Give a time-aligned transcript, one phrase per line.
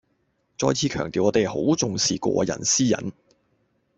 [0.57, 3.11] 再次強調我哋好重視個人私隱